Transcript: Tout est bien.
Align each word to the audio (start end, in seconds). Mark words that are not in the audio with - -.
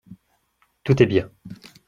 Tout 0.83 0.99
est 1.03 1.05
bien. 1.05 1.29